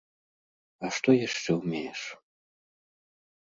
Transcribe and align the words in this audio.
А 0.87 0.91
што 0.95 1.15
яшчэ 1.27 1.51
ўмееш? 1.59 2.01